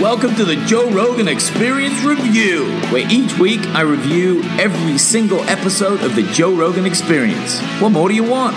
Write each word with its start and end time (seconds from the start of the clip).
Welcome 0.00 0.34
to 0.34 0.44
the 0.44 0.56
Joe 0.66 0.90
Rogan 0.90 1.26
Experience 1.26 2.02
Review, 2.02 2.66
where 2.90 3.10
each 3.10 3.38
week 3.38 3.60
I 3.68 3.80
review 3.80 4.42
every 4.60 4.98
single 4.98 5.40
episode 5.44 6.02
of 6.02 6.14
the 6.14 6.22
Joe 6.34 6.54
Rogan 6.54 6.84
Experience. 6.84 7.62
What 7.80 7.92
more 7.92 8.10
do 8.10 8.14
you 8.14 8.22
want? 8.22 8.54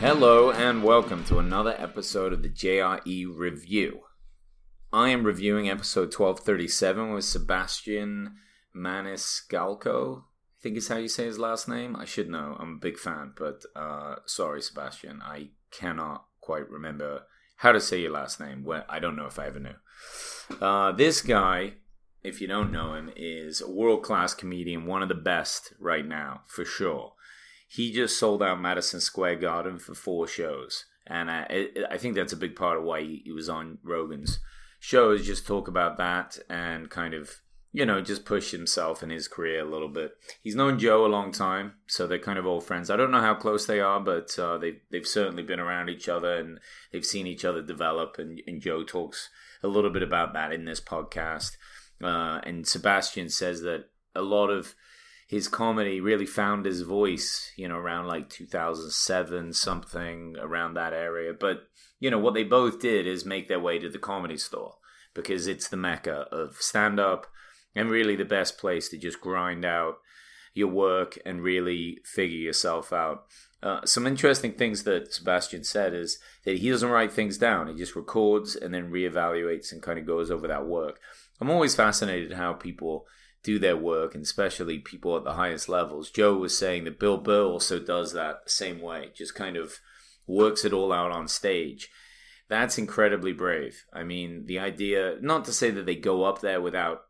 Hello, 0.00 0.50
and 0.50 0.82
welcome 0.82 1.22
to 1.26 1.38
another 1.38 1.76
episode 1.78 2.32
of 2.32 2.42
the 2.42 2.48
JRE 2.48 3.26
Review. 3.32 4.00
I 4.92 5.10
am 5.10 5.22
reviewing 5.22 5.70
episode 5.70 6.12
1237 6.12 7.12
with 7.12 7.24
Sebastian 7.24 8.38
Maniscalco. 8.74 10.22
I 10.22 10.58
think 10.60 10.76
is 10.76 10.88
how 10.88 10.96
you 10.96 11.06
say 11.06 11.26
his 11.26 11.38
last 11.38 11.68
name. 11.68 11.94
I 11.94 12.06
should 12.06 12.28
know. 12.28 12.56
I'm 12.58 12.74
a 12.74 12.80
big 12.80 12.98
fan, 12.98 13.34
but 13.38 13.62
uh, 13.76 14.16
sorry, 14.26 14.60
Sebastian. 14.60 15.22
I 15.22 15.50
cannot 15.70 16.24
quite 16.42 16.68
remember 16.68 17.22
how 17.56 17.72
to 17.72 17.80
say 17.80 18.02
your 18.02 18.12
last 18.12 18.38
name. 18.38 18.64
Well, 18.64 18.84
I 18.88 18.98
don't 18.98 19.16
know 19.16 19.26
if 19.26 19.38
I 19.38 19.46
ever 19.46 19.60
knew. 19.60 20.56
Uh, 20.60 20.92
this 20.92 21.22
guy, 21.22 21.74
if 22.22 22.40
you 22.40 22.46
don't 22.46 22.72
know 22.72 22.94
him, 22.94 23.10
is 23.16 23.62
a 23.62 23.70
world 23.70 24.02
class 24.02 24.34
comedian, 24.34 24.84
one 24.84 25.02
of 25.02 25.08
the 25.08 25.14
best 25.14 25.72
right 25.78 26.06
now, 26.06 26.42
for 26.46 26.64
sure. 26.64 27.14
He 27.68 27.90
just 27.92 28.18
sold 28.18 28.42
out 28.42 28.60
Madison 28.60 29.00
Square 29.00 29.36
Garden 29.36 29.78
for 29.78 29.94
four 29.94 30.26
shows. 30.26 30.84
And 31.06 31.30
I, 31.30 31.68
I 31.90 31.96
think 31.96 32.14
that's 32.14 32.32
a 32.32 32.36
big 32.36 32.54
part 32.54 32.76
of 32.76 32.84
why 32.84 33.00
he, 33.00 33.22
he 33.24 33.32
was 33.32 33.48
on 33.48 33.78
Rogan's 33.82 34.40
show, 34.78 35.12
is 35.12 35.26
just 35.26 35.46
talk 35.46 35.68
about 35.68 35.96
that 35.98 36.38
and 36.50 36.90
kind 36.90 37.14
of 37.14 37.40
you 37.72 37.86
know, 37.86 38.02
just 38.02 38.26
push 38.26 38.50
himself 38.50 39.02
in 39.02 39.08
his 39.08 39.28
career 39.28 39.62
a 39.62 39.70
little 39.70 39.88
bit. 39.88 40.12
He's 40.42 40.54
known 40.54 40.78
Joe 40.78 41.06
a 41.06 41.08
long 41.08 41.32
time, 41.32 41.74
so 41.86 42.06
they're 42.06 42.18
kind 42.18 42.38
of 42.38 42.46
old 42.46 42.64
friends. 42.64 42.90
I 42.90 42.96
don't 42.96 43.10
know 43.10 43.20
how 43.22 43.34
close 43.34 43.64
they 43.64 43.80
are, 43.80 43.98
but 43.98 44.38
uh, 44.38 44.58
they've 44.58 44.80
they've 44.90 45.06
certainly 45.06 45.42
been 45.42 45.60
around 45.60 45.88
each 45.88 46.08
other 46.08 46.36
and 46.36 46.60
they've 46.92 47.04
seen 47.04 47.26
each 47.26 47.46
other 47.46 47.62
develop. 47.62 48.16
And, 48.18 48.42
and 48.46 48.60
Joe 48.60 48.84
talks 48.84 49.30
a 49.62 49.68
little 49.68 49.90
bit 49.90 50.02
about 50.02 50.34
that 50.34 50.52
in 50.52 50.66
this 50.66 50.80
podcast. 50.80 51.56
Uh, 52.02 52.40
and 52.44 52.66
Sebastian 52.66 53.30
says 53.30 53.62
that 53.62 53.86
a 54.14 54.22
lot 54.22 54.48
of 54.48 54.74
his 55.26 55.48
comedy 55.48 55.98
really 55.98 56.26
found 56.26 56.66
his 56.66 56.82
voice, 56.82 57.52
you 57.56 57.66
know, 57.66 57.76
around 57.76 58.06
like 58.06 58.28
2007, 58.28 59.54
something 59.54 60.36
around 60.38 60.74
that 60.74 60.92
area. 60.92 61.32
But 61.32 61.68
you 62.00 62.10
know, 62.10 62.18
what 62.18 62.34
they 62.34 62.44
both 62.44 62.80
did 62.80 63.06
is 63.06 63.24
make 63.24 63.48
their 63.48 63.60
way 63.60 63.78
to 63.78 63.88
the 63.88 63.98
comedy 63.98 64.36
store 64.36 64.74
because 65.14 65.46
it's 65.46 65.68
the 65.68 65.76
mecca 65.78 66.26
of 66.30 66.56
stand 66.56 67.00
up 67.00 67.28
and 67.74 67.90
really 67.90 68.16
the 68.16 68.24
best 68.24 68.58
place 68.58 68.88
to 68.88 68.98
just 68.98 69.20
grind 69.20 69.64
out 69.64 69.98
your 70.54 70.68
work 70.68 71.18
and 71.24 71.42
really 71.42 71.98
figure 72.04 72.38
yourself 72.38 72.92
out. 72.92 73.24
Uh, 73.62 73.80
some 73.84 74.06
interesting 74.06 74.52
things 74.52 74.82
that 74.82 75.14
Sebastian 75.14 75.64
said 75.64 75.94
is 75.94 76.18
that 76.44 76.58
he 76.58 76.70
doesn't 76.70 76.90
write 76.90 77.12
things 77.12 77.38
down. 77.38 77.68
He 77.68 77.74
just 77.74 77.96
records 77.96 78.56
and 78.56 78.74
then 78.74 78.90
reevaluates 78.90 79.72
and 79.72 79.80
kind 79.80 79.98
of 79.98 80.06
goes 80.06 80.30
over 80.30 80.48
that 80.48 80.66
work. 80.66 81.00
I'm 81.40 81.50
always 81.50 81.74
fascinated 81.74 82.32
how 82.32 82.52
people 82.52 83.06
do 83.42 83.58
their 83.58 83.76
work, 83.76 84.14
and 84.14 84.22
especially 84.22 84.78
people 84.78 85.16
at 85.16 85.24
the 85.24 85.34
highest 85.34 85.68
levels. 85.68 86.10
Joe 86.10 86.36
was 86.36 86.56
saying 86.56 86.84
that 86.84 87.00
Bill 87.00 87.18
Burr 87.18 87.44
also 87.44 87.78
does 87.78 88.12
that 88.12 88.44
the 88.44 88.50
same 88.50 88.80
way, 88.80 89.10
just 89.14 89.34
kind 89.34 89.56
of 89.56 89.74
works 90.26 90.64
it 90.64 90.72
all 90.72 90.92
out 90.92 91.10
on 91.10 91.26
stage. 91.26 91.88
That's 92.48 92.78
incredibly 92.78 93.32
brave. 93.32 93.84
I 93.92 94.04
mean, 94.04 94.46
the 94.46 94.58
idea, 94.58 95.16
not 95.20 95.44
to 95.46 95.52
say 95.52 95.70
that 95.70 95.86
they 95.86 95.96
go 95.96 96.24
up 96.24 96.40
there 96.40 96.60
without 96.60 97.02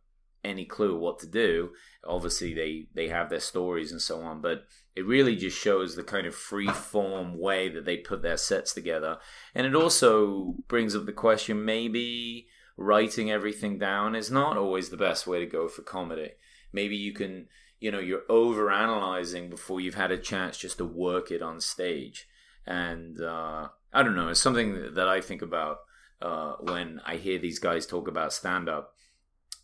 any 0.45 0.65
clue 0.65 0.99
what 0.99 1.19
to 1.21 1.27
do. 1.27 1.71
Obviously, 2.05 2.53
they 2.53 2.87
they 2.95 3.09
have 3.09 3.31
their 3.31 3.41
stories 3.41 3.93
and 3.93 4.01
so 4.01 4.21
on, 4.21 4.41
but 4.41 4.65
it 4.95 5.07
really 5.07 5.37
just 5.37 5.59
shows 5.59 5.95
the 5.95 6.03
kind 6.03 6.27
of 6.27 6.35
free 6.35 6.69
form 6.69 7.39
way 7.39 7.69
that 7.69 7.85
they 7.85 7.97
put 7.97 8.23
their 8.23 8.37
sets 8.37 8.75
together, 8.75 9.19
and 9.55 9.67
it 9.67 9.75
also 9.75 10.57
brings 10.69 10.97
up 10.97 11.07
the 11.07 11.13
question: 11.13 11.65
maybe 11.65 12.47
writing 12.77 13.31
everything 13.31 13.79
down 13.79 14.15
is 14.15 14.31
not 14.31 14.57
always 14.57 14.89
the 14.89 14.97
best 14.97 15.27
way 15.27 15.39
to 15.39 15.47
go 15.47 15.69
for 15.69 15.83
comedy. 15.83 16.31
Maybe 16.73 16.97
you 16.97 17.13
can, 17.13 17.49
you 17.81 17.91
know, 17.91 18.01
you're 18.01 18.23
over 18.29 18.71
analyzing 18.71 19.51
before 19.51 19.81
you've 19.81 19.95
had 19.95 20.11
a 20.11 20.17
chance 20.19 20.57
just 20.57 20.79
to 20.79 20.85
work 20.85 21.31
it 21.31 21.43
on 21.43 21.61
stage, 21.61 22.27
and 22.67 23.21
uh, 23.21 23.69
I 23.93 24.03
don't 24.03 24.17
know. 24.17 24.29
It's 24.29 24.41
something 24.41 24.95
that 24.95 25.09
I 25.09 25.21
think 25.21 25.43
about 25.43 25.79
uh, 26.21 26.55
when 26.61 27.01
I 27.07 27.17
hear 27.17 27.39
these 27.39 27.59
guys 27.59 27.87
talk 27.87 28.09
about 28.09 28.33
stand 28.33 28.69
up 28.69 28.92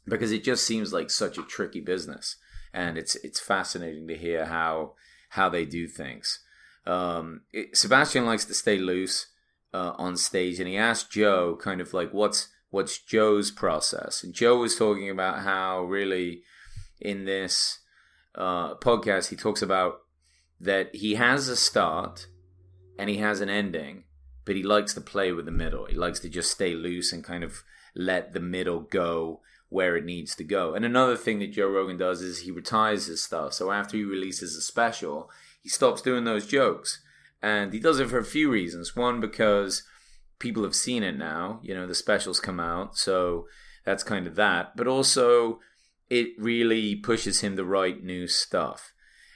because 0.09 0.33
it 0.33 0.45
just 0.45 0.67
seems 0.67 0.93
like 0.93 1.11
such 1.11 1.39
a 1.39 1.43
tricky 1.43 1.81
business, 1.81 2.37
and 2.73 2.99
it's 2.99 3.17
it's 3.17 3.41
fascinating 3.41 4.09
to 4.09 4.17
hear 4.17 4.47
how 4.47 4.95
how 5.31 5.49
they 5.49 5.65
do 5.65 5.87
things. 5.87 6.41
Um, 6.87 7.43
it, 7.53 7.77
Sebastian 7.77 8.25
likes 8.25 8.45
to 8.47 8.55
stay 8.55 8.79
loose 8.79 9.27
uh, 9.75 9.93
on 9.99 10.17
stage, 10.17 10.59
and 10.59 10.69
he 10.69 10.77
asked 10.77 11.11
Joe 11.11 11.57
kind 11.61 11.81
of 11.81 11.93
like 11.93 12.13
what's 12.13 12.49
what's 12.71 12.99
Joe's 12.99 13.51
process, 13.51 14.23
and 14.23 14.35
Joe 14.35 14.59
was 14.59 14.77
talking 14.77 15.11
about 15.11 15.41
how 15.41 15.83
really 15.83 16.43
in 17.01 17.25
this 17.25 17.81
uh, 18.35 18.75
podcast 18.77 19.29
he 19.29 19.37
talks 19.37 19.63
about 19.63 20.01
that 20.61 20.95
he 20.95 21.15
has 21.15 21.49
a 21.49 21.57
start 21.57 22.27
and 22.99 23.09
he 23.09 23.19
has 23.19 23.41
an 23.41 23.49
ending, 23.49 24.05
but 24.49 24.57
he 24.57 24.63
likes 24.63 24.95
to 24.95 25.01
play 25.03 25.31
with 25.31 25.45
the 25.45 25.51
middle. 25.51 25.85
He 25.85 25.95
likes 25.95 26.21
to 26.21 26.29
just 26.31 26.51
stay 26.51 26.73
loose 26.73 27.13
and 27.13 27.23
kind 27.23 27.45
of 27.45 27.65
let 27.95 28.33
the 28.33 28.41
middle 28.41 28.81
go 28.81 29.43
where 29.69 29.95
it 29.95 30.07
needs 30.07 30.35
to 30.37 30.43
go. 30.43 30.73
And 30.73 30.87
another 30.87 31.19
thing 31.19 31.39
that 31.41 31.53
Joe 31.53 31.69
Rogan 31.69 31.99
does 31.99 32.23
is 32.23 32.39
he 32.39 32.51
retires 32.51 33.09
his 33.09 33.23
stuff. 33.23 33.53
So 33.53 33.71
after 33.71 33.99
he 33.99 34.05
releases 34.05 34.57
a 34.57 34.63
special, 34.63 35.29
he 35.63 35.69
stops 35.69 36.01
doing 36.01 36.25
those 36.25 36.47
jokes. 36.47 37.03
And 37.43 37.75
he 37.75 37.79
does 37.79 38.01
it 38.01 38.09
for 38.09 38.17
a 38.17 38.25
few 38.25 38.51
reasons. 38.51 38.97
One, 38.97 39.21
because 39.21 39.83
people 40.39 40.63
have 40.63 40.75
seen 40.75 41.03
it 41.03 41.19
now, 41.19 41.61
you 41.63 41.75
know, 41.75 41.87
the 41.87 41.95
specials 41.95 42.41
come 42.41 42.59
out. 42.59 42.97
So 42.97 43.49
that's 43.85 44.03
kind 44.03 44.27
of 44.27 44.35
that. 44.37 44.75
But 44.79 44.87
also, 44.87 45.61
it 46.09 46.29
really 46.39 46.97
pushes 46.97 47.43
him 47.43 47.55
to 47.59 47.67
write 47.67 48.03
new 48.03 48.27
stuff. 48.27 48.95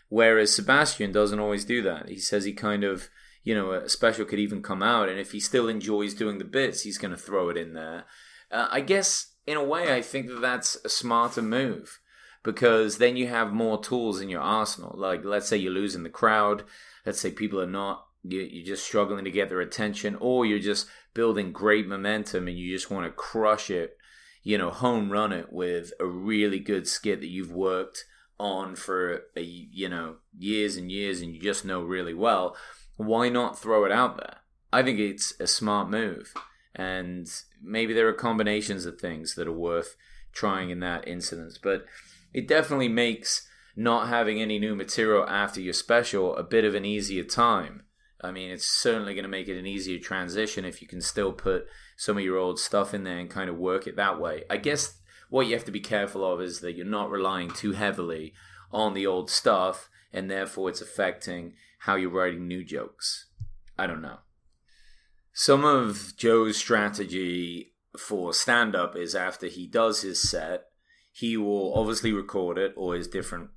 Whereas 0.08 0.54
Sebastian 0.54 1.12
doesn't 1.12 1.38
always 1.38 1.66
do 1.66 1.82
that. 1.82 2.08
He 2.08 2.18
says 2.18 2.46
he 2.46 2.54
kind 2.54 2.82
of, 2.82 3.10
you 3.44 3.54
know, 3.54 3.72
a 3.72 3.88
special 3.88 4.24
could 4.24 4.38
even 4.38 4.62
come 4.62 4.82
out, 4.82 5.08
and 5.08 5.18
if 5.18 5.32
he 5.32 5.40
still 5.40 5.68
enjoys 5.68 6.14
doing 6.14 6.38
the 6.38 6.44
bits, 6.44 6.82
he's 6.82 6.98
going 6.98 7.10
to 7.10 7.16
throw 7.16 7.48
it 7.48 7.56
in 7.56 7.74
there. 7.74 8.04
Uh, 8.50 8.68
I 8.70 8.80
guess 8.80 9.32
in 9.46 9.56
a 9.56 9.64
way, 9.64 9.92
I 9.94 10.02
think 10.02 10.28
that 10.28 10.40
that's 10.40 10.76
a 10.84 10.88
smarter 10.88 11.42
move 11.42 12.00
because 12.42 12.98
then 12.98 13.16
you 13.16 13.28
have 13.28 13.52
more 13.52 13.82
tools 13.82 14.20
in 14.20 14.28
your 14.28 14.40
arsenal. 14.40 14.94
Like, 14.96 15.24
let's 15.24 15.48
say 15.48 15.56
you're 15.56 15.72
losing 15.72 16.02
the 16.02 16.08
crowd. 16.08 16.64
Let's 17.04 17.20
say 17.20 17.30
people 17.30 17.60
are 17.60 17.66
not, 17.66 18.06
you're 18.22 18.64
just 18.64 18.84
struggling 18.84 19.24
to 19.24 19.30
get 19.30 19.48
their 19.48 19.60
attention, 19.60 20.16
or 20.20 20.46
you're 20.46 20.58
just 20.58 20.86
building 21.14 21.52
great 21.52 21.86
momentum 21.86 22.48
and 22.48 22.56
you 22.56 22.72
just 22.72 22.90
want 22.90 23.06
to 23.06 23.12
crush 23.12 23.70
it, 23.70 23.96
you 24.42 24.58
know, 24.58 24.70
home 24.70 25.10
run 25.10 25.32
it 25.32 25.52
with 25.52 25.92
a 26.00 26.06
really 26.06 26.58
good 26.58 26.86
skit 26.86 27.20
that 27.20 27.28
you've 27.28 27.52
worked 27.52 28.04
on 28.38 28.74
for, 28.74 29.22
a, 29.36 29.42
you 29.42 29.88
know, 29.88 30.16
years 30.36 30.76
and 30.76 30.90
years 30.90 31.20
and 31.20 31.34
you 31.34 31.40
just 31.40 31.64
know 31.64 31.82
really 31.82 32.14
well. 32.14 32.56
Why 33.06 33.28
not 33.28 33.58
throw 33.58 33.84
it 33.84 33.92
out 33.92 34.16
there? 34.16 34.36
I 34.72 34.82
think 34.82 34.98
it's 34.98 35.34
a 35.38 35.46
smart 35.46 35.90
move 35.90 36.32
and 36.74 37.28
maybe 37.62 37.92
there 37.92 38.08
are 38.08 38.14
combinations 38.14 38.86
of 38.86 38.98
things 38.98 39.34
that 39.34 39.46
are 39.46 39.52
worth 39.52 39.96
trying 40.32 40.70
in 40.70 40.80
that 40.80 41.06
incident. 41.06 41.58
But 41.62 41.84
it 42.32 42.48
definitely 42.48 42.88
makes 42.88 43.46
not 43.76 44.08
having 44.08 44.40
any 44.40 44.58
new 44.58 44.74
material 44.74 45.26
after 45.28 45.60
your 45.60 45.72
special 45.72 46.36
a 46.36 46.42
bit 46.42 46.64
of 46.64 46.74
an 46.74 46.84
easier 46.84 47.24
time. 47.24 47.84
I 48.20 48.30
mean, 48.30 48.50
it's 48.50 48.66
certainly 48.66 49.14
going 49.14 49.24
to 49.24 49.28
make 49.28 49.48
it 49.48 49.58
an 49.58 49.66
easier 49.66 49.98
transition 49.98 50.64
if 50.64 50.80
you 50.80 50.88
can 50.88 51.00
still 51.00 51.32
put 51.32 51.66
some 51.96 52.16
of 52.16 52.24
your 52.24 52.38
old 52.38 52.58
stuff 52.58 52.94
in 52.94 53.04
there 53.04 53.18
and 53.18 53.28
kind 53.28 53.50
of 53.50 53.56
work 53.56 53.86
it 53.86 53.96
that 53.96 54.20
way. 54.20 54.44
I 54.48 54.58
guess 54.58 54.98
what 55.28 55.46
you 55.46 55.54
have 55.54 55.64
to 55.64 55.72
be 55.72 55.80
careful 55.80 56.24
of 56.30 56.40
is 56.40 56.60
that 56.60 56.72
you're 56.72 56.86
not 56.86 57.10
relying 57.10 57.50
too 57.50 57.72
heavily 57.72 58.32
on 58.70 58.94
the 58.94 59.06
old 59.06 59.28
stuff 59.28 59.88
and 60.12 60.30
therefore 60.30 60.68
it's 60.68 60.80
affecting 60.80 61.54
how 61.80 61.96
you're 61.96 62.10
writing 62.10 62.46
new 62.46 62.64
jokes. 62.64 63.26
I 63.78 63.86
don't 63.86 64.02
know. 64.02 64.18
Some 65.32 65.64
of 65.64 66.14
Joe's 66.16 66.56
strategy 66.56 67.72
for 67.98 68.32
stand 68.32 68.74
up 68.76 68.96
is 68.96 69.14
after 69.14 69.46
he 69.46 69.66
does 69.66 70.02
his 70.02 70.28
set, 70.28 70.64
he 71.10 71.36
will 71.36 71.74
obviously 71.74 72.12
record 72.12 72.58
it 72.58 72.72
or 72.76 72.94
his 72.94 73.08
different 73.08 73.50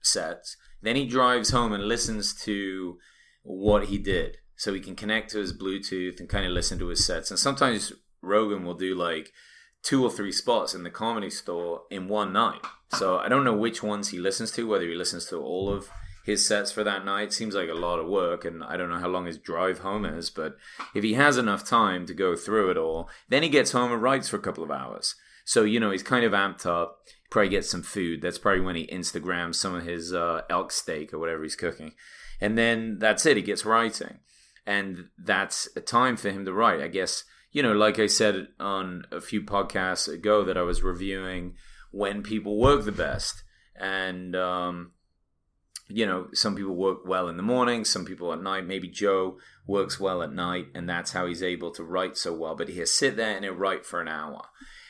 sets. 0.00 0.56
Then 0.82 0.96
he 0.96 1.06
drives 1.06 1.50
home 1.50 1.72
and 1.72 1.84
listens 1.84 2.34
to 2.42 2.98
what 3.42 3.86
he 3.86 3.98
did 3.98 4.38
so 4.56 4.74
he 4.74 4.80
can 4.80 4.96
connect 4.96 5.30
to 5.30 5.38
his 5.38 5.56
Bluetooth 5.56 6.20
and 6.20 6.28
kind 6.28 6.44
of 6.44 6.52
listen 6.52 6.78
to 6.78 6.88
his 6.88 7.04
sets. 7.04 7.30
And 7.30 7.38
sometimes 7.38 7.92
Rogan 8.22 8.64
will 8.64 8.74
do 8.74 8.94
like 8.94 9.32
two 9.82 10.04
or 10.04 10.10
three 10.10 10.32
spots 10.32 10.74
in 10.74 10.82
the 10.82 10.90
comedy 10.90 11.30
store 11.30 11.82
in 11.90 12.08
one 12.08 12.32
night. 12.32 12.60
So 12.90 13.18
I 13.18 13.28
don't 13.28 13.44
know 13.44 13.56
which 13.56 13.82
ones 13.82 14.08
he 14.08 14.18
listens 14.18 14.50
to, 14.52 14.66
whether 14.66 14.84
he 14.84 14.94
listens 14.94 15.26
to 15.26 15.36
all 15.36 15.72
of 15.72 15.88
his 16.24 16.46
sets 16.46 16.70
for 16.70 16.84
that 16.84 17.04
night. 17.04 17.32
Seems 17.32 17.54
like 17.54 17.68
a 17.68 17.74
lot 17.74 17.98
of 17.98 18.08
work, 18.08 18.44
and 18.44 18.62
I 18.62 18.76
don't 18.76 18.88
know 18.88 18.98
how 18.98 19.08
long 19.08 19.26
his 19.26 19.38
drive 19.38 19.80
home 19.80 20.04
is, 20.04 20.30
but 20.30 20.56
if 20.94 21.02
he 21.02 21.14
has 21.14 21.36
enough 21.36 21.64
time 21.64 22.06
to 22.06 22.14
go 22.14 22.36
through 22.36 22.70
it 22.70 22.76
all, 22.76 23.08
then 23.28 23.42
he 23.42 23.48
gets 23.48 23.72
home 23.72 23.92
and 23.92 24.02
writes 24.02 24.28
for 24.28 24.36
a 24.36 24.42
couple 24.42 24.64
of 24.64 24.70
hours. 24.70 25.14
So, 25.44 25.64
you 25.64 25.80
know, 25.80 25.90
he's 25.90 26.02
kind 26.02 26.24
of 26.24 26.32
amped 26.32 26.66
up. 26.66 26.98
Probably 27.30 27.48
gets 27.48 27.70
some 27.70 27.82
food. 27.82 28.22
That's 28.22 28.38
probably 28.38 28.60
when 28.60 28.76
he 28.76 28.86
Instagrams 28.86 29.54
some 29.54 29.74
of 29.74 29.84
his 29.84 30.12
uh, 30.12 30.42
elk 30.50 30.72
steak 30.72 31.12
or 31.12 31.18
whatever 31.18 31.42
he's 31.42 31.56
cooking. 31.56 31.92
And 32.40 32.56
then 32.58 32.98
that's 32.98 33.24
it. 33.26 33.36
He 33.36 33.42
gets 33.42 33.64
writing. 33.64 34.18
and 34.66 35.08
that's 35.18 35.68
a 35.74 35.80
time 35.80 36.16
for 36.16 36.30
him 36.30 36.44
to 36.44 36.52
write. 36.52 36.80
I 36.80 36.88
guess 36.88 37.24
you 37.52 37.62
know, 37.62 37.72
like 37.72 37.98
I 37.98 38.06
said 38.06 38.48
on 38.58 39.04
a 39.10 39.20
few 39.20 39.42
podcasts 39.42 40.12
ago, 40.12 40.44
that 40.44 40.56
I 40.56 40.62
was 40.62 40.82
reviewing 40.82 41.54
when 41.90 42.22
people 42.22 42.58
work 42.58 42.84
the 42.84 42.92
best, 42.92 43.42
and 43.74 44.36
um, 44.36 44.92
you 45.90 46.06
know, 46.06 46.28
some 46.32 46.54
people 46.54 46.74
work 46.74 47.00
well 47.04 47.28
in 47.28 47.36
the 47.36 47.42
morning, 47.42 47.84
some 47.84 48.04
people 48.04 48.32
at 48.32 48.42
night. 48.42 48.66
Maybe 48.66 48.88
Joe 48.88 49.38
works 49.66 49.98
well 49.98 50.22
at 50.22 50.32
night, 50.32 50.66
and 50.74 50.88
that's 50.88 51.12
how 51.12 51.26
he's 51.26 51.42
able 51.42 51.70
to 51.72 51.84
write 51.84 52.16
so 52.16 52.32
well. 52.32 52.54
But 52.54 52.68
he'll 52.68 52.86
sit 52.86 53.16
there 53.16 53.34
and 53.34 53.44
he'll 53.44 53.54
write 53.54 53.84
for 53.84 54.00
an 54.00 54.08
hour. 54.08 54.42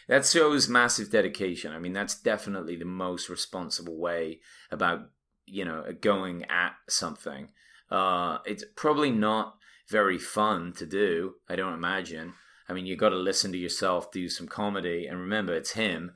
That 0.08 0.26
shows 0.26 0.68
massive 0.68 1.10
dedication. 1.10 1.72
I 1.72 1.78
mean, 1.78 1.92
that's 1.92 2.20
definitely 2.20 2.76
the 2.76 2.84
most 2.84 3.28
responsible 3.28 3.98
way 3.98 4.40
about 4.70 5.08
you 5.46 5.64
know 5.64 5.84
going 6.00 6.44
at 6.46 6.74
something. 6.88 7.48
Uh, 7.90 8.38
it's 8.44 8.64
probably 8.76 9.10
not 9.10 9.56
very 9.88 10.18
fun 10.18 10.72
to 10.74 10.86
do. 10.86 11.34
I 11.48 11.56
don't 11.56 11.74
imagine. 11.74 12.34
I 12.68 12.72
mean, 12.72 12.86
you 12.86 12.96
got 12.96 13.08
to 13.08 13.16
listen 13.16 13.50
to 13.52 13.58
yourself, 13.58 14.12
do 14.12 14.28
some 14.28 14.46
comedy, 14.46 15.06
and 15.06 15.18
remember, 15.18 15.54
it's 15.54 15.72
him 15.72 16.12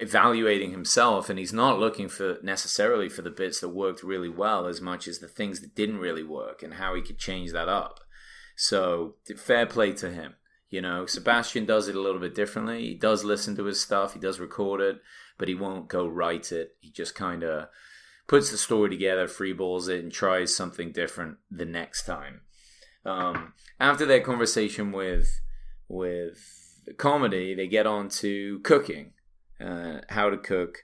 evaluating 0.00 0.70
himself 0.70 1.30
and 1.30 1.38
he's 1.38 1.52
not 1.52 1.78
looking 1.78 2.08
for 2.08 2.38
necessarily 2.42 3.08
for 3.08 3.22
the 3.22 3.30
bits 3.30 3.60
that 3.60 3.70
worked 3.70 4.02
really 4.02 4.28
well 4.28 4.66
as 4.66 4.80
much 4.80 5.08
as 5.08 5.18
the 5.18 5.28
things 5.28 5.60
that 5.60 5.74
didn't 5.74 5.98
really 5.98 6.22
work 6.22 6.62
and 6.62 6.74
how 6.74 6.94
he 6.94 7.00
could 7.00 7.18
change 7.18 7.52
that 7.52 7.68
up. 7.68 8.00
So 8.56 9.14
fair 9.36 9.66
play 9.66 9.92
to 9.94 10.10
him 10.10 10.34
you 10.68 10.80
know. 10.80 11.04
Sebastian 11.04 11.66
does 11.66 11.86
it 11.86 11.94
a 11.94 12.00
little 12.00 12.20
bit 12.20 12.34
differently. 12.34 12.80
He 12.80 12.94
does 12.94 13.24
listen 13.24 13.54
to 13.56 13.64
his 13.64 13.78
stuff. 13.78 14.14
He 14.14 14.20
does 14.20 14.40
record 14.40 14.80
it 14.80 15.02
but 15.42 15.48
he 15.48 15.54
won't 15.56 15.88
go 15.88 16.06
write 16.06 16.52
it. 16.52 16.76
He 16.78 16.90
just 16.90 17.16
kind 17.16 17.42
of 17.42 17.66
puts 18.28 18.52
the 18.52 18.56
story 18.56 18.90
together 18.90 19.26
freeballs 19.26 19.88
it 19.88 20.00
and 20.00 20.12
tries 20.12 20.54
something 20.54 20.92
different 20.92 21.38
the 21.50 21.64
next 21.64 22.04
time. 22.04 22.42
Um, 23.04 23.54
after 23.80 24.06
their 24.06 24.20
conversation 24.20 24.92
with 24.92 25.40
with 25.88 26.61
comedy, 26.98 27.54
they 27.54 27.68
get 27.68 27.86
on 27.86 28.08
to 28.08 28.60
cooking, 28.60 29.12
uh, 29.60 30.00
how 30.08 30.30
to 30.30 30.36
cook, 30.36 30.78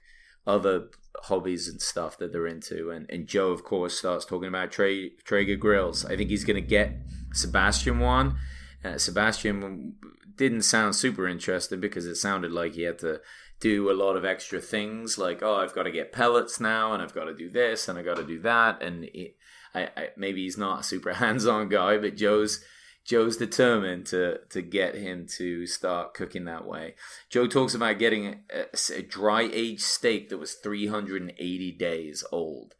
other 0.45 0.87
hobbies 1.23 1.67
and 1.67 1.81
stuff 1.81 2.17
that 2.17 2.31
they're 2.31 2.47
into. 2.47 2.89
And, 2.91 3.09
and 3.09 3.27
Joe, 3.27 3.51
of 3.51 3.63
course, 3.63 3.97
starts 3.97 4.25
talking 4.25 4.47
about 4.47 4.71
Tra- 4.71 5.09
Traeger 5.23 5.55
grills. 5.55 6.05
I 6.05 6.15
think 6.15 6.29
he's 6.29 6.45
going 6.45 6.61
to 6.61 6.67
get 6.67 6.93
Sebastian 7.33 7.99
one. 7.99 8.37
Uh, 8.83 8.97
Sebastian 8.97 9.95
didn't 10.35 10.61
sound 10.61 10.95
super 10.95 11.27
interested 11.27 11.81
because 11.81 12.05
it 12.05 12.15
sounded 12.15 12.51
like 12.51 12.73
he 12.73 12.83
had 12.83 12.99
to 12.99 13.21
do 13.59 13.91
a 13.91 13.93
lot 13.93 14.15
of 14.15 14.23
extra 14.23 14.61
things 14.61 15.17
like 15.17 15.43
oh 15.43 15.55
i've 15.55 15.75
got 15.75 15.83
to 15.83 15.91
get 15.91 16.13
pellets 16.13 16.59
now 16.59 16.93
and 16.93 17.03
i've 17.03 17.13
got 17.13 17.25
to 17.25 17.33
do 17.33 17.49
this 17.49 17.87
and 17.87 17.99
i've 17.99 18.05
got 18.05 18.15
to 18.15 18.23
do 18.23 18.39
that 18.39 18.81
and 18.81 19.03
it, 19.13 19.35
I, 19.75 19.81
I, 19.97 20.07
maybe 20.15 20.43
he's 20.43 20.57
not 20.57 20.79
a 20.79 20.83
super 20.83 21.13
hands-on 21.15 21.69
guy 21.69 21.97
but 21.97 22.15
joe's 22.15 22.63
Joe's 23.09 23.37
determined 23.37 24.05
to 24.07 24.41
to 24.51 24.61
get 24.61 24.93
him 24.93 25.25
to 25.37 25.65
start 25.65 26.13
cooking 26.13 26.45
that 26.45 26.67
way. 26.67 26.93
Joe 27.31 27.47
talks 27.47 27.73
about 27.73 27.97
getting 27.97 28.41
a, 28.53 28.65
a 28.95 29.01
dry 29.01 29.49
aged 29.51 29.81
steak 29.81 30.29
that 30.29 30.37
was 30.37 30.53
380 30.53 31.71
days 31.71 32.23
old. 32.31 32.75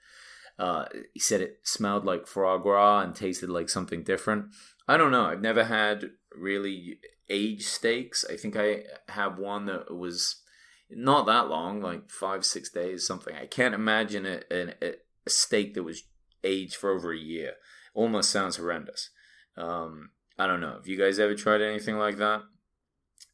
Uh, 0.60 0.86
he 1.16 1.20
said 1.20 1.42
it 1.42 1.62
smelled 1.64 2.06
like 2.06 2.28
foie 2.28 2.60
gras 2.60 3.00
and 3.00 3.16
tasted 3.16 3.50
like 3.50 3.70
something 3.70 4.04
different. 4.04 4.54
I 4.88 4.98
don't 4.98 5.10
know. 5.10 5.26
I've 5.26 5.42
never 5.42 5.64
had 5.64 6.12
really 6.36 7.00
aged 7.28 7.66
steaks. 7.66 8.24
I 8.30 8.36
think 8.36 8.56
I 8.56 8.84
have 9.08 9.40
one 9.40 9.66
that 9.66 9.92
was 9.92 10.44
not 10.92 11.26
that 11.26 11.50
long, 11.50 11.81
like 11.81 12.12
five, 12.12 12.46
six 12.46 12.70
days, 12.70 13.08
something. 13.08 13.36
I 13.36 13.48
can't 13.48 13.74
imagine 13.74 14.28
a, 14.28 14.42
a, 14.52 14.94
a 15.26 15.30
steak 15.30 15.74
that 15.74 15.81
was 15.84 16.04
aged 16.44 16.76
for 16.76 16.92
over 16.92 17.12
a 17.12 17.18
year. 17.18 17.54
Almost 17.96 18.30
sounds 18.30 18.58
horrendous. 18.58 19.10
Um, 19.58 20.12
I 20.39 20.47
don't 20.47 20.62
know. 20.62 20.75
Have 20.75 20.88
you 20.88 20.97
guys 20.97 21.19
ever 21.19 21.36
tried 21.36 21.62
anything 21.62 21.97
like 21.97 22.18
that? 22.18 22.44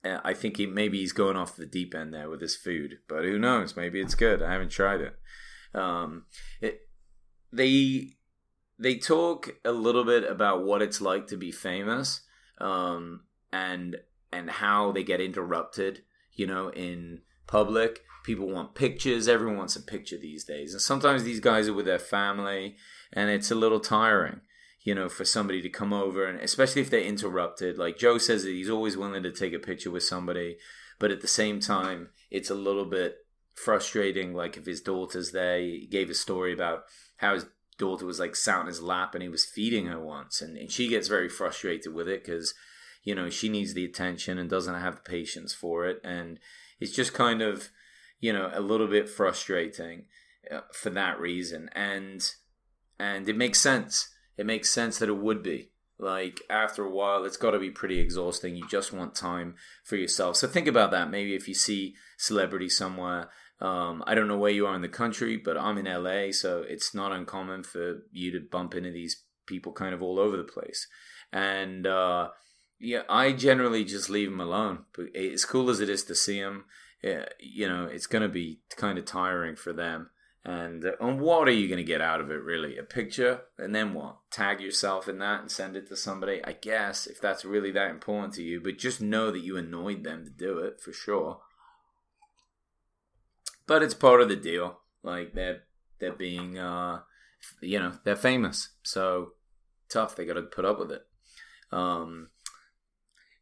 I 0.03 0.33
think 0.33 0.57
he 0.57 0.65
maybe 0.65 0.99
he's 0.99 1.13
going 1.13 1.37
off 1.37 1.55
the 1.55 1.65
deep 1.65 1.93
end 1.95 2.13
there 2.13 2.29
with 2.29 2.41
his 2.41 2.55
food, 2.55 2.97
but 3.07 3.23
who 3.23 3.37
knows? 3.37 3.75
Maybe 3.75 4.01
it's 4.01 4.15
good. 4.15 4.41
I 4.41 4.51
haven't 4.51 4.69
tried 4.69 5.01
it. 5.01 5.15
Um, 5.73 6.25
it 6.61 6.81
they 7.53 8.13
they 8.77 8.95
talk 8.95 9.55
a 9.63 9.71
little 9.71 10.03
bit 10.03 10.23
about 10.23 10.63
what 10.63 10.81
it's 10.81 11.01
like 11.01 11.27
to 11.27 11.37
be 11.37 11.51
famous, 11.51 12.21
um, 12.59 13.21
and 13.53 13.97
and 14.31 14.49
how 14.49 14.91
they 14.91 15.03
get 15.03 15.21
interrupted. 15.21 16.03
You 16.33 16.47
know, 16.47 16.69
in 16.69 17.21
public, 17.47 18.01
people 18.23 18.47
want 18.47 18.75
pictures. 18.75 19.27
Everyone 19.27 19.57
wants 19.57 19.75
a 19.75 19.81
picture 19.81 20.17
these 20.17 20.43
days, 20.43 20.73
and 20.73 20.81
sometimes 20.81 21.23
these 21.23 21.39
guys 21.39 21.67
are 21.67 21.73
with 21.73 21.85
their 21.85 21.99
family, 21.99 22.75
and 23.11 23.29
it's 23.29 23.51
a 23.51 23.55
little 23.55 23.79
tiring 23.79 24.41
you 24.85 24.93
know, 24.93 25.09
for 25.09 25.25
somebody 25.25 25.63
to 25.63 25.67
come 25.67 25.91
over 25.91 26.25
and 26.25 26.39
especially 26.39 26.81
if 26.81 26.91
they're 26.91 27.01
interrupted. 27.01 27.77
Like 27.77 27.97
Joe 27.97 28.19
says 28.19 28.43
that 28.43 28.51
he's 28.51 28.69
always 28.69 28.95
willing 28.95 29.23
to 29.23 29.31
take 29.31 29.51
a 29.51 29.59
picture 29.59 29.89
with 29.89 30.03
somebody, 30.03 30.57
but 30.99 31.11
at 31.11 31.21
the 31.21 31.27
same 31.27 31.59
time, 31.59 32.09
it's 32.29 32.51
a 32.51 32.55
little 32.55 32.85
bit 32.85 33.17
frustrating. 33.55 34.35
Like 34.35 34.57
if 34.57 34.67
his 34.67 34.81
daughter's 34.81 35.31
there, 35.31 35.59
he 35.59 35.87
gave 35.89 36.11
a 36.11 36.13
story 36.13 36.53
about 36.53 36.83
how 37.17 37.33
his 37.33 37.47
daughter 37.79 38.05
was 38.05 38.19
like 38.19 38.35
sat 38.35 38.59
on 38.59 38.67
his 38.67 38.81
lap 38.81 39.15
and 39.15 39.23
he 39.23 39.27
was 39.27 39.43
feeding 39.43 39.87
her 39.87 39.99
once, 39.99 40.39
and, 40.39 40.55
and 40.55 40.71
she 40.71 40.87
gets 40.87 41.07
very 41.07 41.29
frustrated 41.29 41.91
with 41.91 42.07
it 42.07 42.23
because, 42.23 42.53
you 43.03 43.15
know, 43.15 43.29
she 43.29 43.49
needs 43.49 43.73
the 43.73 43.85
attention 43.85 44.37
and 44.37 44.51
doesn't 44.51 44.79
have 44.79 44.97
the 44.97 45.01
patience 45.01 45.51
for 45.51 45.87
it, 45.87 45.99
and 46.03 46.39
it's 46.79 46.93
just 46.93 47.13
kind 47.13 47.41
of, 47.41 47.69
you 48.19 48.31
know, 48.31 48.51
a 48.53 48.61
little 48.61 48.87
bit 48.87 49.09
frustrating 49.09 50.05
uh, 50.51 50.61
for 50.71 50.91
that 50.91 51.19
reason, 51.19 51.69
and 51.73 52.31
and 52.99 53.27
it 53.27 53.35
makes 53.35 53.59
sense 53.59 54.09
it 54.37 54.45
makes 54.45 54.69
sense 54.69 54.99
that 54.99 55.09
it 55.09 55.17
would 55.17 55.43
be. 55.43 55.69
Like 55.97 56.41
after 56.49 56.83
a 56.83 56.91
while, 56.91 57.23
it's 57.23 57.37
got 57.37 57.51
to 57.51 57.59
be 57.59 57.71
pretty 57.71 57.99
exhausting. 57.99 58.55
You 58.55 58.67
just 58.67 58.91
want 58.91 59.15
time 59.15 59.55
for 59.83 59.95
yourself. 59.95 60.35
So 60.35 60.47
think 60.47 60.67
about 60.67 60.91
that. 60.91 61.09
Maybe 61.09 61.35
if 61.35 61.47
you 61.47 61.53
see 61.53 61.95
celebrity 62.17 62.67
somewhere, 62.67 63.29
um, 63.61 64.03
I 64.05 64.15
don't 64.15 64.27
know 64.27 64.37
where 64.37 64.51
you 64.51 64.67
are 64.67 64.75
in 64.75 64.81
the 64.81 64.89
country, 64.89 65.37
but 65.37 65.57
I'm 65.57 65.77
in 65.77 65.85
LA, 65.85 66.31
so 66.31 66.63
it's 66.67 66.93
not 66.93 67.13
uncommon 67.13 67.63
for 67.63 68.01
you 68.11 68.31
to 68.31 68.41
bump 68.41 68.75
into 68.75 68.91
these 68.91 69.23
people 69.45 69.71
kind 69.71 69.93
of 69.93 70.01
all 70.01 70.19
over 70.19 70.35
the 70.35 70.43
place. 70.43 70.87
And 71.31 71.87
uh, 71.87 72.29
yeah, 72.79 73.03
I 73.09 73.31
generally 73.31 73.85
just 73.85 74.09
leave 74.09 74.29
them 74.29 74.41
alone. 74.41 74.85
But 74.95 75.15
as 75.15 75.45
cool 75.45 75.69
as 75.69 75.79
it 75.79 75.89
is 75.89 76.03
to 76.05 76.15
see 76.15 76.41
them, 76.41 76.65
yeah, 77.01 77.25
you 77.39 77.69
know, 77.69 77.85
it's 77.85 78.07
going 78.07 78.23
to 78.23 78.29
be 78.29 78.59
kind 78.75 78.97
of 78.97 79.05
tiring 79.05 79.55
for 79.55 79.71
them. 79.71 80.09
And, 80.45 80.85
uh, 80.85 80.91
and 81.01 81.19
what 81.19 81.47
are 81.47 81.51
you 81.51 81.67
going 81.67 81.79
to 81.79 81.83
get 81.83 82.01
out 82.01 82.21
of 82.21 82.29
it, 82.29 82.41
really? 82.43 82.77
A 82.77 82.83
picture? 82.83 83.41
And 83.57 83.73
then 83.73 83.95
what? 83.95 84.17
Tag 84.29 84.61
yourself 84.61 85.09
in 85.09 85.17
that 85.17 85.41
and 85.41 85.49
send 85.49 85.75
it 85.75 85.87
to 85.87 85.95
somebody? 85.95 86.39
I 86.43 86.53
guess, 86.53 87.07
if 87.07 87.19
that's 87.19 87.43
really 87.43 87.71
that 87.71 87.89
important 87.89 88.35
to 88.35 88.43
you. 88.43 88.61
But 88.61 88.77
just 88.77 89.01
know 89.01 89.31
that 89.31 89.43
you 89.43 89.57
annoyed 89.57 90.03
them 90.03 90.23
to 90.23 90.29
do 90.29 90.59
it, 90.59 90.79
for 90.79 90.93
sure. 90.93 91.39
But 93.65 93.81
it's 93.81 93.95
part 93.95 94.21
of 94.21 94.29
the 94.29 94.35
deal. 94.35 94.81
Like, 95.01 95.33
they're, 95.33 95.63
they're 95.99 96.13
being, 96.13 96.59
uh, 96.59 96.99
you 97.59 97.79
know, 97.79 97.93
they're 98.03 98.15
famous. 98.15 98.69
So, 98.83 99.31
tough. 99.89 100.15
They 100.15 100.25
got 100.25 100.35
to 100.35 100.43
put 100.43 100.65
up 100.65 100.77
with 100.77 100.91
it. 100.91 101.01
Um, 101.71 102.29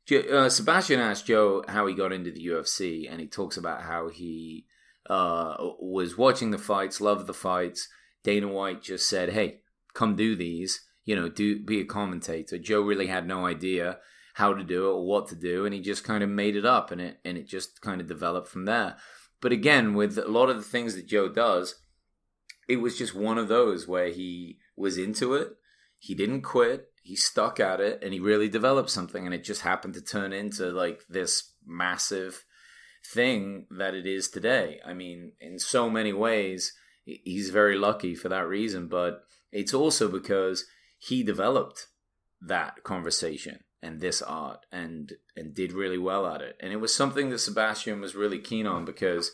uh, 0.10 0.48
Sebastian 0.48 1.01
asked 1.01 1.25
Joe 1.25 1.65
how 1.67 1.86
he 1.86 1.95
got 1.95 2.13
into 2.13 2.31
the 2.31 2.48
UFC, 2.48 3.12
and 3.12 3.19
he 3.19 3.27
talks 3.27 3.57
about 3.57 3.81
how 3.81 4.07
he 4.07 4.67
uh, 5.10 5.55
was 5.79 6.17
watching 6.17 6.51
the 6.51 6.57
fights, 6.57 7.01
loved 7.01 7.27
the 7.27 7.33
fights. 7.33 7.89
Dana 8.24 8.48
White 8.48 8.81
just 8.81 9.10
said, 9.10 9.29
"Hey, 9.33 9.62
come 9.93 10.15
do 10.15 10.36
these. 10.36 10.86
You 11.05 11.15
know, 11.15 11.29
do 11.29 11.60
be 11.63 11.81
a 11.81 11.86
commentator." 11.86 12.57
Joe 12.57 12.81
really 12.81 13.07
had 13.07 13.27
no 13.27 13.45
idea 13.45 14.00
how 14.36 14.53
to 14.53 14.63
do 14.63 14.88
it 14.88 14.93
or 14.93 15.05
what 15.05 15.27
to 15.27 15.36
do, 15.36 15.65
and 15.65 15.74
he 15.74 15.81
just 15.81 16.03
kind 16.03 16.24
of 16.24 16.29
made 16.29 16.55
it 16.55 16.65
up, 16.65 16.91
and 16.91 17.01
it 17.01 17.19
and 17.25 17.38
it 17.38 17.48
just 17.48 17.81
kind 17.81 18.01
of 18.01 18.07
developed 18.07 18.48
from 18.48 18.65
there. 18.65 18.98
But 19.41 19.51
again, 19.51 19.93
with 19.93 20.17
a 20.17 20.27
lot 20.27 20.50
of 20.50 20.55
the 20.55 20.63
things 20.63 20.95
that 20.95 21.07
Joe 21.07 21.27
does, 21.27 21.75
it 22.67 22.77
was 22.77 22.98
just 22.98 23.13
one 23.13 23.38
of 23.38 23.50
those 23.50 23.88
where 23.88 24.10
he 24.10 24.60
was 24.75 24.98
into 24.98 25.33
it. 25.33 25.50
He 26.00 26.15
didn't 26.15 26.41
quit. 26.41 26.88
He 27.01 27.17
stuck 27.17 27.60
at 27.60 27.81
it, 27.81 28.01
and 28.01 28.13
he 28.13 28.19
really 28.19 28.48
developed 28.48 28.89
something, 28.89 29.25
and 29.25 29.36
it 29.36 29.43
just 29.43 29.62
happened 29.62 29.95
to 29.95 30.01
turn 30.01 30.31
into 30.31 30.72
like 30.72 31.01
this 31.10 31.51
massive 31.65 32.45
thing 33.05 33.65
that 33.69 33.93
it 33.93 34.05
is 34.05 34.29
today. 34.29 34.79
I 34.86 34.93
mean, 34.93 35.33
in 35.39 35.60
so 35.60 35.89
many 35.89 36.13
ways, 36.13 36.74
he's 37.05 37.50
very 37.50 37.77
lucky 37.77 38.15
for 38.15 38.29
that 38.29 38.48
reason, 38.48 38.88
but 38.88 39.24
it's 39.51 39.74
also 39.74 40.07
because 40.07 40.65
he 40.98 41.24
developed 41.24 41.88
that 42.41 42.83
conversation 42.83 43.60
and 43.81 44.00
this 44.00 44.22
art 44.22 44.65
and 44.72 45.13
and 45.36 45.53
did 45.53 45.74
really 45.74 45.98
well 45.98 46.25
at 46.25 46.41
it. 46.41 46.55
And 46.60 46.72
it 46.72 46.77
was 46.77 46.95
something 46.95 47.29
that 47.29 47.39
Sebastian 47.39 48.00
was 48.00 48.15
really 48.15 48.39
keen 48.39 48.65
on 48.65 48.86
because 48.86 49.31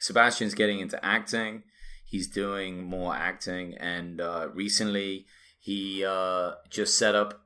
Sebastian's 0.00 0.54
getting 0.54 0.80
into 0.80 1.02
acting. 1.04 1.62
He's 2.06 2.28
doing 2.28 2.82
more 2.82 3.14
acting, 3.14 3.74
and 3.78 4.20
uh, 4.20 4.48
recently 4.52 5.26
he 5.60 6.04
uh, 6.04 6.52
just 6.68 6.98
set 6.98 7.14
up 7.14 7.42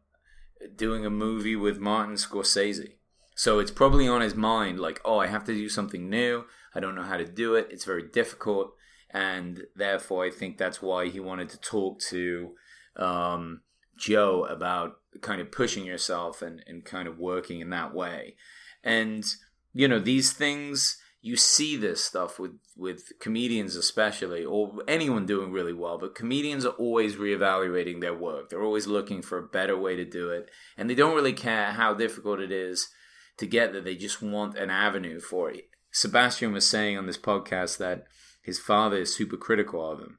doing 0.76 1.04
a 1.04 1.10
movie 1.10 1.56
with 1.56 1.78
Martin 1.78 2.14
Scorsese. 2.14 2.94
So 3.34 3.58
it's 3.58 3.70
probably 3.70 4.06
on 4.06 4.20
his 4.20 4.34
mind, 4.34 4.78
like, 4.78 5.00
oh, 5.04 5.18
I 5.18 5.26
have 5.26 5.44
to 5.44 5.54
do 5.54 5.68
something 5.68 6.08
new. 6.08 6.44
I 6.74 6.80
don't 6.80 6.94
know 6.94 7.02
how 7.02 7.16
to 7.16 7.24
do 7.24 7.54
it. 7.54 7.68
It's 7.70 7.84
very 7.84 8.08
difficult. 8.08 8.74
And 9.10 9.64
therefore, 9.74 10.24
I 10.24 10.30
think 10.30 10.56
that's 10.56 10.80
why 10.80 11.08
he 11.08 11.20
wanted 11.20 11.48
to 11.50 11.60
talk 11.60 12.00
to 12.10 12.52
um, 12.96 13.62
Joe 13.96 14.44
about 14.44 14.96
kind 15.20 15.40
of 15.40 15.52
pushing 15.52 15.84
yourself 15.84 16.42
and, 16.42 16.62
and 16.66 16.84
kind 16.84 17.08
of 17.08 17.18
working 17.18 17.60
in 17.60 17.70
that 17.70 17.94
way. 17.94 18.36
And, 18.82 19.24
you 19.72 19.88
know, 19.88 19.98
these 19.98 20.32
things, 20.32 20.98
you 21.20 21.36
see 21.36 21.76
this 21.76 22.04
stuff 22.04 22.38
with, 22.38 22.58
with 22.76 23.12
comedians, 23.20 23.76
especially, 23.76 24.44
or 24.44 24.74
anyone 24.86 25.26
doing 25.26 25.52
really 25.52 25.72
well, 25.72 25.96
but 25.98 26.14
comedians 26.14 26.66
are 26.66 26.70
always 26.70 27.16
reevaluating 27.16 28.00
their 28.00 28.14
work. 28.14 28.50
They're 28.50 28.62
always 28.62 28.86
looking 28.86 29.22
for 29.22 29.38
a 29.38 29.46
better 29.46 29.76
way 29.76 29.96
to 29.96 30.04
do 30.04 30.30
it. 30.30 30.50
And 30.76 30.90
they 30.90 30.94
don't 30.94 31.14
really 31.16 31.32
care 31.32 31.72
how 31.72 31.94
difficult 31.94 32.40
it 32.40 32.52
is 32.52 32.88
to 33.36 33.46
get 33.46 33.72
there. 33.72 33.82
They 33.82 33.96
just 33.96 34.22
want 34.22 34.56
an 34.56 34.70
avenue 34.70 35.20
for 35.20 35.50
it. 35.50 35.68
Sebastian 35.90 36.52
was 36.52 36.68
saying 36.68 36.98
on 36.98 37.06
this 37.06 37.18
podcast 37.18 37.78
that 37.78 38.06
his 38.42 38.58
father 38.58 38.98
is 38.98 39.14
super 39.14 39.36
critical 39.36 39.90
of 39.90 40.00
him 40.00 40.18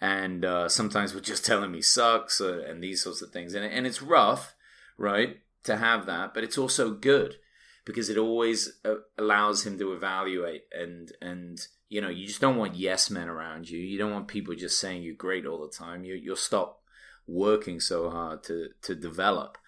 and 0.00 0.44
uh, 0.44 0.68
sometimes 0.68 1.14
would 1.14 1.24
just 1.24 1.44
tell 1.44 1.62
him 1.62 1.74
he 1.74 1.82
sucks 1.82 2.40
uh, 2.40 2.62
and 2.66 2.82
these 2.82 3.02
sorts 3.02 3.22
of 3.22 3.30
things. 3.30 3.54
And, 3.54 3.64
and 3.64 3.86
it's 3.86 4.00
rough, 4.00 4.54
right, 4.96 5.40
to 5.64 5.76
have 5.76 6.06
that, 6.06 6.32
but 6.32 6.42
it's 6.42 6.58
also 6.58 6.90
good 6.90 7.36
because 7.84 8.08
it 8.08 8.16
always 8.16 8.72
uh, 8.84 8.96
allows 9.18 9.66
him 9.66 9.78
to 9.78 9.92
evaluate 9.92 10.64
and 10.72 11.12
and 11.20 11.66
you 11.88 12.00
know 12.00 12.08
you 12.08 12.26
just 12.26 12.40
don't 12.40 12.56
want 12.56 12.76
yes 12.76 13.10
men 13.10 13.28
around 13.28 13.68
you. 13.68 13.78
You 13.78 13.98
don't 13.98 14.12
want 14.12 14.28
people 14.28 14.54
just 14.54 14.78
saying 14.78 15.02
you're 15.02 15.14
great 15.14 15.46
all 15.46 15.60
the 15.60 15.72
time. 15.72 16.04
You 16.04 16.14
you'll 16.14 16.36
stop 16.36 16.82
working 17.26 17.80
so 17.80 18.10
hard 18.10 18.42
to 18.44 18.68
to 18.82 18.94
develop, 18.94 19.58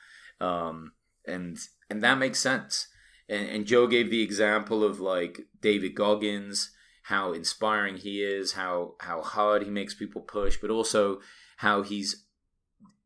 um, 0.40 0.92
and 1.26 1.58
and 1.92 2.02
that 2.02 2.16
makes 2.16 2.38
sense. 2.38 2.88
And, 3.28 3.46
and 3.48 3.66
Joe 3.66 3.86
gave 3.86 4.10
the 4.10 4.22
example 4.22 4.82
of 4.82 4.98
like 4.98 5.42
David 5.60 5.94
Goggins 5.94 6.70
how 7.04 7.32
inspiring 7.32 7.98
he 7.98 8.22
is, 8.22 8.52
how 8.52 8.94
how 9.00 9.20
hard 9.20 9.62
he 9.62 9.70
makes 9.70 9.94
people 9.94 10.22
push, 10.22 10.56
but 10.56 10.70
also 10.70 11.20
how 11.58 11.82
he's 11.82 12.24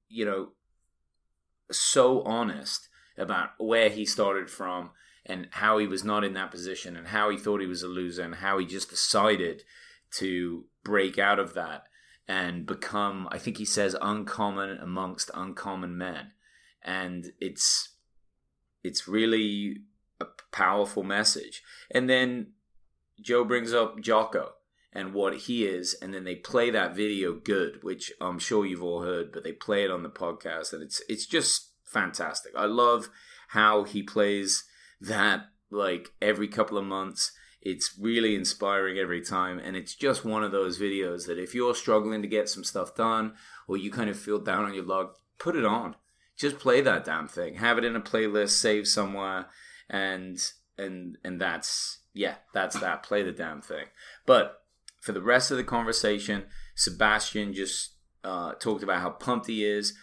you 0.09 0.25
know 0.25 0.51
so 1.73 2.23
honest 2.23 2.89
about 3.19 3.51
where 3.59 3.89
he 3.89 4.07
started 4.07 4.49
from 4.49 4.91
and 5.25 5.49
how 5.51 5.79
he 5.79 5.89
was 5.89 6.05
not 6.05 6.23
in 6.23 6.35
that 6.35 6.53
position 6.53 6.95
and 6.97 7.09
how 7.09 7.29
he 7.29 7.37
thought 7.37 7.61
he 7.61 7.67
was 7.67 7.83
a 7.83 7.89
loser 7.89 8.23
and 8.23 8.37
how 8.37 8.57
he 8.59 8.67
just 8.67 8.91
decided 8.91 9.65
to 10.13 10.67
break 10.85 11.19
out 11.19 11.41
of 11.41 11.55
that 11.55 11.83
and 12.29 12.67
become 12.67 13.27
I 13.33 13.39
think 13.39 13.57
he 13.57 13.65
says 13.65 13.97
uncommon 14.01 14.79
amongst 14.79 15.33
uncommon 15.35 15.99
men 15.99 16.31
and 16.85 17.33
it's 17.41 17.96
it's 18.87 19.09
really 19.09 19.79
a 20.21 20.27
powerful 20.51 21.03
message 21.03 21.63
and 21.91 22.09
then 22.09 22.53
Joe 23.21 23.45
brings 23.45 23.73
up 23.73 24.01
Jocko 24.01 24.53
and 24.93 25.13
what 25.13 25.37
he 25.37 25.67
is, 25.67 25.95
and 26.01 26.15
then 26.15 26.25
they 26.25 26.35
play 26.35 26.71
that 26.71 26.97
video 26.97 27.35
good, 27.35 27.83
which 27.83 28.13
I'm 28.21 28.39
sure 28.39 28.65
you've 28.65 28.83
all 28.83 29.03
heard, 29.03 29.31
but 29.33 29.45
they 29.45 29.53
play 29.53 29.85
it 29.85 29.91
on 29.91 30.03
the 30.03 30.09
podcast, 30.09 30.73
and 30.73 30.83
it's 30.83 31.03
it's 31.09 31.27
just 31.27 31.73
fantastic. 31.85 32.53
I 32.57 32.65
love 32.65 33.11
how 33.49 33.85
he 33.85 34.03
plays 34.03 34.65
that 35.01 35.47
like 35.71 36.13
every 36.23 36.49
couple 36.49 36.79
of 36.79 36.85
months. 36.85 37.33
It's 37.61 37.99
really 38.01 38.35
inspiring 38.35 38.97
every 38.97 39.23
time, 39.23 39.59
and 39.59 39.77
it's 39.77 39.95
just 39.95 40.25
one 40.25 40.45
of 40.45 40.53
those 40.53 40.79
videos 40.79 41.27
that 41.27 41.39
if 41.39 41.55
you're 41.55 41.75
struggling 41.75 42.23
to 42.23 42.29
get 42.29 42.49
some 42.49 42.65
stuff 42.65 42.95
done, 42.95 43.35
or 43.69 43.77
you 43.77 43.91
kind 43.91 44.09
of 44.09 44.19
feel 44.19 44.39
down 44.39 44.65
on 44.65 44.75
your 44.75 44.85
luck, 44.85 45.17
put 45.39 45.57
it 45.57 45.65
on. 45.65 45.97
Just 46.37 46.59
play 46.59 46.81
that 46.83 47.05
damn 47.05 47.29
thing. 47.29 47.55
Have 47.55 47.79
it 47.79 47.85
in 47.85 47.97
a 47.97 48.01
playlist, 48.01 48.51
save 48.51 48.87
somewhere, 48.87 49.47
and 49.89 50.39
and 50.77 51.17
and 51.25 51.41
that's 51.41 52.01
yeah, 52.13 52.37
that's 52.53 52.79
that. 52.81 53.03
Play 53.03 53.23
the 53.23 53.33
damn 53.33 53.63
thing. 53.63 53.87
But 54.27 54.63
for 55.01 55.13
the 55.13 55.23
rest 55.23 55.51
of 55.51 55.57
the 55.57 55.65
conversation, 55.65 56.47
Sebastian 56.75 57.55
just 57.55 57.93
uh, 58.25 58.53
talked 58.55 58.83
about 58.83 59.01
how 59.01 59.11
pumped 59.11 59.47
he 59.47 59.65
is 59.65 59.95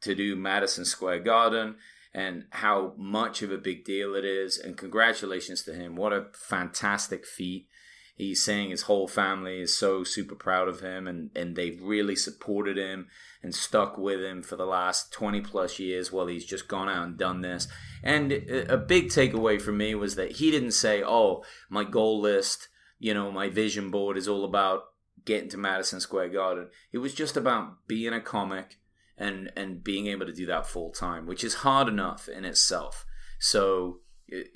to 0.00 0.14
do 0.14 0.36
Madison 0.36 0.84
Square 0.84 1.20
Garden 1.20 1.76
and 2.14 2.44
how 2.50 2.94
much 2.96 3.42
of 3.42 3.52
a 3.52 3.58
big 3.58 3.84
deal 3.84 4.14
it 4.14 4.24
is. 4.24 4.58
And 4.58 4.76
congratulations 4.76 5.62
to 5.64 5.74
him. 5.74 5.96
What 5.96 6.12
a 6.12 6.26
fantastic 6.32 7.26
feat. 7.26 7.68
He's 8.16 8.42
saying 8.42 8.70
his 8.70 8.82
whole 8.82 9.06
family 9.06 9.60
is 9.60 9.76
so 9.76 10.02
super 10.02 10.34
proud 10.34 10.68
of 10.68 10.80
him 10.80 11.06
and, 11.06 11.30
and 11.36 11.54
they've 11.54 11.78
really 11.82 12.16
supported 12.16 12.78
him 12.78 13.08
and 13.42 13.54
stuck 13.54 13.98
with 13.98 14.20
him 14.20 14.42
for 14.42 14.56
the 14.56 14.64
last 14.64 15.12
20 15.12 15.42
plus 15.42 15.78
years 15.78 16.10
while 16.10 16.26
he's 16.26 16.46
just 16.46 16.66
gone 16.66 16.88
out 16.88 17.06
and 17.06 17.18
done 17.18 17.42
this. 17.42 17.68
And 18.02 18.32
a 18.32 18.78
big 18.78 19.08
takeaway 19.08 19.60
for 19.60 19.72
me 19.72 19.94
was 19.94 20.14
that 20.16 20.32
he 20.32 20.50
didn't 20.50 20.72
say, 20.72 21.02
oh, 21.04 21.44
my 21.68 21.84
goal 21.84 22.18
list, 22.18 22.68
you 22.98 23.12
know, 23.12 23.30
my 23.30 23.50
vision 23.50 23.90
board 23.90 24.16
is 24.16 24.26
all 24.26 24.46
about 24.46 24.84
getting 25.26 25.50
to 25.50 25.58
Madison 25.58 26.00
Square 26.00 26.30
Garden. 26.30 26.68
It 26.92 26.98
was 26.98 27.12
just 27.12 27.36
about 27.36 27.86
being 27.86 28.14
a 28.14 28.20
comic 28.20 28.78
and, 29.18 29.52
and 29.54 29.84
being 29.84 30.06
able 30.06 30.24
to 30.24 30.32
do 30.32 30.46
that 30.46 30.66
full 30.66 30.90
time, 30.90 31.26
which 31.26 31.44
is 31.44 31.56
hard 31.56 31.86
enough 31.86 32.28
in 32.28 32.46
itself. 32.46 33.04
So 33.38 34.00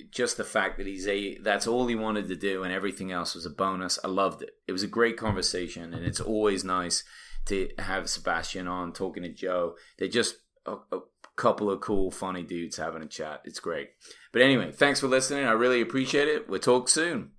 just 0.09 0.37
the 0.37 0.43
fact 0.43 0.77
that 0.77 0.87
he's 0.87 1.07
a 1.07 1.37
that's 1.37 1.67
all 1.67 1.87
he 1.87 1.95
wanted 1.95 2.27
to 2.27 2.35
do 2.35 2.63
and 2.63 2.73
everything 2.73 3.11
else 3.11 3.35
was 3.35 3.45
a 3.45 3.49
bonus. 3.49 3.99
I 4.03 4.07
loved 4.07 4.41
it. 4.41 4.51
It 4.67 4.71
was 4.73 4.83
a 4.83 4.87
great 4.87 5.17
conversation 5.17 5.93
and 5.93 6.05
it's 6.05 6.19
always 6.19 6.63
nice 6.63 7.03
to 7.45 7.69
have 7.79 8.09
sebastian 8.09 8.67
on 8.67 8.93
talking 8.93 9.23
to 9.23 9.29
joe. 9.29 9.75
They're 9.97 10.07
just 10.07 10.35
a, 10.65 10.75
a 10.91 10.99
couple 11.35 11.71
of 11.71 11.81
cool 11.81 12.11
funny 12.11 12.43
dudes 12.43 12.77
having 12.77 13.01
a 13.01 13.07
chat. 13.07 13.41
It's 13.45 13.59
great. 13.59 13.89
But 14.33 14.41
anyway 14.41 14.71
thanks 14.71 14.99
for 14.99 15.07
listening. 15.07 15.45
I 15.45 15.51
really 15.51 15.81
appreciate 15.81 16.27
it. 16.27 16.49
We'll 16.49 16.59
talk 16.59 16.89
soon 16.89 17.31